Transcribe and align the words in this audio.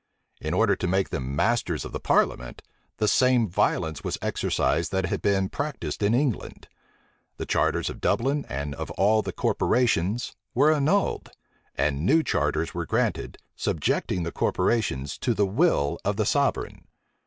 In 0.41 0.55
order 0.55 0.75
to 0.77 0.87
make 0.87 1.09
them 1.11 1.35
masters 1.35 1.85
of 1.85 1.91
the 1.91 1.99
parliament, 1.99 2.63
the 2.97 3.07
same 3.07 3.47
violence 3.47 4.03
was 4.03 4.17
exercised 4.19 4.91
that 4.91 5.05
had 5.05 5.21
been 5.21 5.47
practised 5.47 6.01
in 6.01 6.15
England. 6.15 6.67
The 7.37 7.45
charters 7.45 7.87
of 7.87 8.01
Dublin 8.01 8.43
and 8.49 8.73
of 8.73 8.89
all 8.97 9.21
the 9.21 9.31
corporations 9.31 10.35
were 10.55 10.73
annulled; 10.73 11.29
and 11.75 12.03
new 12.03 12.23
charters 12.23 12.73
were 12.73 12.87
granted, 12.87 13.37
subjecting 13.55 14.23
the 14.23 14.31
corporations 14.31 15.19
to 15.19 15.35
the 15.35 15.45
will 15.45 15.99
of 16.03 16.15
the 16.15 16.25
sovereign. 16.25 16.87